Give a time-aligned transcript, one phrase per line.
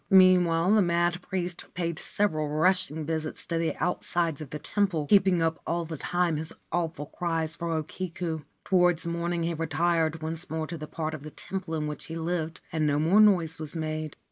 [0.09, 5.43] Meanwhile the mad priest paid several rushing visits to the outsides of the temple, keeping
[5.43, 8.39] up all the time his awful cries for O Kiku.
[8.65, 12.15] Towards morning he retired once more to the part of the temple in which he
[12.15, 14.17] lived, and no more noise was made.